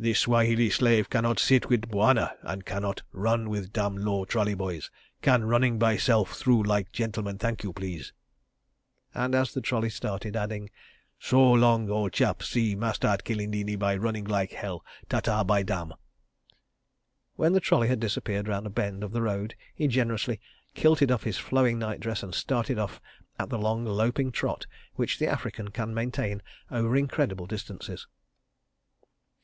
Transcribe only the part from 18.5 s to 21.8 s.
a bend of the road, he generously kilted up his flowing